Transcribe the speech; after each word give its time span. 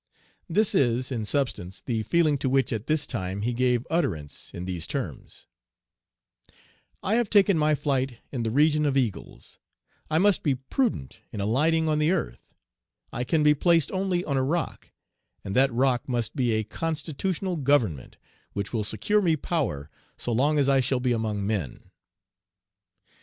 This 0.49 0.73
is, 0.73 1.11
in 1.11 1.25
substance, 1.25 1.79
the 1.79 2.01
feeling 2.01 2.35
to 2.39 2.49
which 2.49 2.73
at 2.73 2.87
this 2.87 3.05
time 3.05 3.43
he 3.43 3.53
gave 3.53 3.85
utterance 3.87 4.49
in 4.51 4.65
these 4.65 4.87
terms: 4.87 5.45
"I 7.03 7.13
have 7.17 7.29
taken 7.29 7.55
my 7.55 7.75
flight 7.75 8.17
in 8.31 8.41
the 8.41 8.49
region 8.49 8.87
of 8.87 8.97
eagles; 8.97 9.59
I 10.09 10.17
must 10.17 10.41
be 10.41 10.55
prudent 10.55 11.19
in 11.31 11.39
alighting 11.39 11.87
on 11.87 11.99
the 11.99 12.09
earth; 12.09 12.55
I 13.13 13.23
can 13.23 13.43
be 13.43 13.53
placed 13.53 13.91
only 13.91 14.25
on 14.25 14.37
a 14.37 14.43
rock; 14.43 14.89
and 15.43 15.55
that 15.55 15.71
rock 15.71 16.09
must 16.09 16.35
be 16.35 16.53
a 16.53 16.63
constitutional 16.63 17.55
government, 17.55 18.17
which 18.53 18.73
will 18.73 18.83
secure 18.83 19.21
me 19.21 19.35
power 19.35 19.87
so 20.17 20.31
long 20.31 20.57
as 20.57 20.67
I 20.67 20.79
shall 20.79 20.99
be 20.99 21.11
among 21.11 21.45
men." 21.45 21.91